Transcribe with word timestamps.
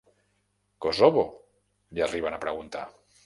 Kosovo?, 0.85 1.27
li 1.99 2.05
arriben 2.09 2.39
a 2.39 2.43
preguntar. 2.49 2.87